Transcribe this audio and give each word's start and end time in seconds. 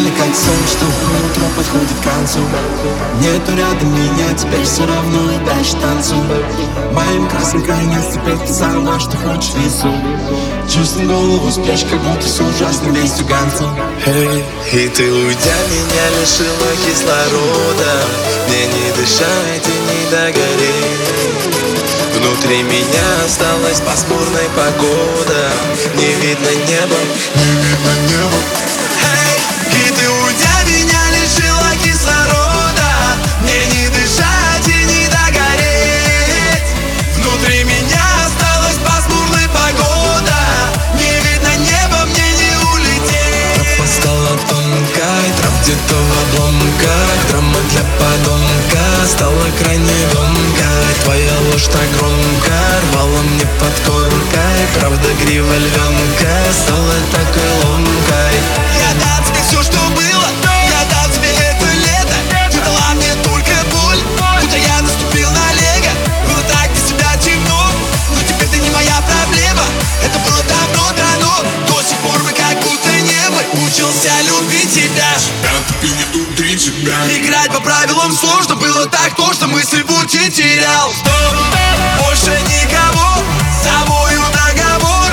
Как 0.00 0.34
сон, 0.34 0.54
что 0.66 0.86
утро 0.86 1.46
подходит 1.56 1.88
к 2.00 2.04
концу. 2.04 2.40
Нету 3.20 3.56
рядом 3.56 3.92
меня, 3.92 4.32
теперь 4.34 4.64
все 4.64 4.86
равно 4.86 5.30
и 5.30 5.44
дальше 5.44 5.76
танцуй 5.76 6.18
Моим 6.92 7.28
красным 7.28 7.62
крайне 7.62 7.96
теперь 8.12 8.36
ты 8.38 8.52
сама, 8.52 8.98
что 8.98 9.16
хочешь 9.18 9.54
рисуй 9.56 9.94
Чувствую 10.68 11.08
голову 11.08 11.50
спрячь, 11.50 11.84
как 11.84 12.00
будто 12.00 12.26
с 12.26 12.40
ужасным 12.40 12.94
вестью 12.94 13.26
ганцу 13.26 13.68
Эй, 14.06 14.44
и 14.72 14.88
ты 14.88 15.12
уйдя 15.12 15.58
меня 15.68 16.20
лишила 16.20 16.70
кислорода. 16.84 17.92
Мне 18.48 18.66
не 18.66 18.92
дышать 18.96 19.66
и 19.66 19.76
не 19.90 20.10
догореть. 20.10 21.00
Внутри 22.16 22.62
меня 22.62 23.24
осталась 23.26 23.80
пасмурная 23.80 24.48
погода. 24.56 25.50
Не 25.96 26.12
видно 26.14 26.50
неба, 26.68 26.96
не 27.36 27.52
видно 27.62 27.92
неба 28.08 28.69
где-то 45.62 45.94
в 45.94 46.34
обломках. 46.34 47.30
Драма 47.30 47.60
для 47.70 47.84
подонка 47.98 48.84
стала 49.06 49.44
крайне 49.62 49.92
громкой. 50.12 50.94
Твоя 51.04 51.32
ложь 51.50 51.66
так 51.66 51.88
громко 51.98 52.56
рвала 52.92 53.22
мне 53.22 53.46
под 53.58 53.74
коркой. 53.86 54.60
Правда 54.78 55.08
грива 55.22 55.54
львенка 55.54 56.52
стала 56.52 56.94
такой 57.12 57.50
ломкой 57.64 58.19
Любить 74.50 74.74
тебя. 74.74 75.06
Ты 75.80 75.88
не 75.88 76.04
внутри 76.12 76.56
тебя. 76.56 76.94
Играть 77.08 77.52
по 77.52 77.60
правилам 77.60 78.12
сложно 78.12 78.56
Было 78.56 78.86
так 78.86 79.14
тошно, 79.14 79.46
мысль 79.46 79.82
в 79.82 79.86
пути 79.86 80.28
терял. 80.30 80.92
Стоп, 80.92 81.36
больше 82.02 82.36
никого 82.48 83.22
С 83.46 83.64
собою 83.64 84.20
договор. 84.32 85.10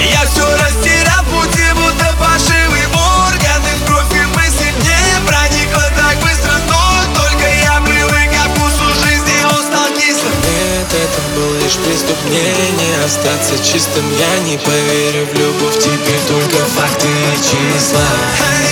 Я 0.00 0.24
все 0.26 0.44
растерял 0.56 1.22
пути, 1.24 1.64
будто 1.74 2.14
пошивый 2.18 2.86
органы. 2.94 3.68
В 3.82 3.86
кровь 3.86 4.14
и 4.14 4.24
мысли 4.36 4.72
не 4.80 5.26
проникло 5.26 5.84
так 5.94 6.16
быстро 6.22 6.52
Но 6.68 7.20
только 7.20 7.46
я 7.46 7.82
привык 7.84 8.32
ко 8.32 8.48
вкусу 8.54 8.84
жизни, 9.04 9.44
он 9.44 9.62
стал 9.64 9.88
кислым. 9.98 10.32
Нет, 10.48 10.88
это 10.88 11.20
был 11.36 11.52
лишь 11.62 11.76
преступление 11.76 13.04
Остаться 13.04 13.58
чистым 13.58 14.04
я 14.16 14.38
не 14.48 14.56
поверю. 14.56 15.26
В 15.26 15.34
любовь 15.38 15.76
Теперь 15.76 16.20
только 16.26 16.64
факты 16.64 17.06
и 17.06 17.36
числа 17.36 18.67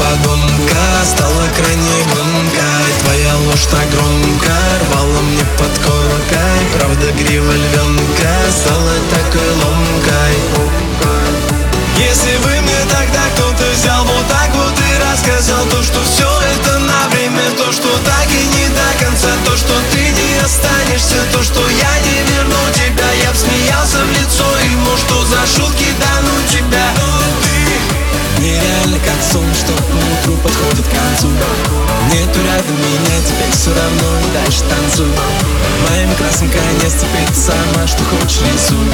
подонка 0.00 0.84
стала 1.04 1.44
крайне 1.56 1.98
громкой 2.12 2.88
Твоя 3.04 3.34
ложь 3.46 3.66
так 3.70 3.88
громко 3.92 4.56
рвала 4.82 5.20
мне 5.28 5.44
под 5.58 5.72
коркой 5.84 6.60
Правда 6.74 7.12
грива 7.12 7.52
львенка 7.52 8.34
стала 8.50 8.94
такой 9.14 9.50
ломкой. 9.62 10.34
Если 11.98 12.36
бы 12.38 12.50
мне 12.62 12.80
тогда 12.88 13.22
кто-то 13.34 13.64
взял 13.72 14.04
вот 14.04 14.26
так 14.28 14.50
вот 14.54 14.72
и 14.72 14.90
рассказал 15.04 15.64
То, 15.66 15.82
что 15.82 16.00
все 16.02 16.28
это 16.52 16.78
на 16.78 17.08
время 17.10 17.42
То, 17.58 17.70
что 17.70 17.88
так 18.04 18.26
и 18.28 18.46
не 18.56 18.68
до 18.68 19.04
конца 19.04 19.28
То, 19.44 19.56
что 19.56 19.74
ты 19.92 20.00
не 20.00 20.38
останешься 20.42 21.16
То, 21.32 21.42
что 21.42 21.60
что 29.76 29.96
утру 29.96 30.36
подходит 30.42 30.86
к 30.86 30.90
концу. 30.90 31.28
Нету 32.12 32.40
рядом 32.42 32.76
меня, 32.76 33.16
теперь 33.24 33.52
все 33.52 33.70
равно 33.70 34.18
и 34.26 34.34
дальше 34.34 34.62
танцуй 34.64 35.06
Моим 35.88 36.12
красным 36.16 36.50
конец 36.50 36.94
теперь 36.94 37.28
ты 37.28 37.34
сама, 37.34 37.86
что 37.86 38.02
хочешь 38.04 38.40
рисуй 38.52 38.86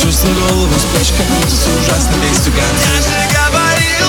Чувствую 0.00 0.34
голову 0.48 0.74
спрячь, 0.80 1.12
как 1.16 1.26
будто 1.26 1.54
с 1.54 1.66
ужасной 1.68 2.18
вестью 2.28 2.52
Я 2.56 3.02
же 3.02 3.10
говорил 3.30 4.06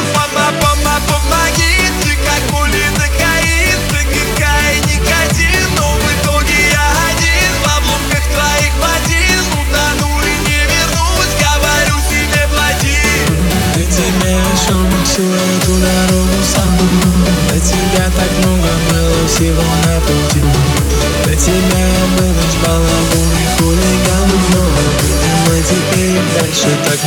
эту 15.57 15.73
дорогу 15.73 16.37
сам 16.43 16.69
Для 17.49 17.59
тебя 17.59 18.05
так 18.15 18.31
много 18.45 18.69
было 18.89 19.27
всего 19.27 19.63
на 19.85 19.99
пути. 20.01 20.41
Для 21.25 21.35
тебя 21.35 21.79
я 21.79 22.05
был 22.17 22.31
лишь 22.31 22.59
балабун 22.65 23.31
и 23.31 23.61
хулиган 23.61 24.29
Но 24.53 24.61
а 24.61 25.49
мы 25.49 25.61
теперь 25.61 26.21
дальше 26.39 26.77
так 26.85 26.99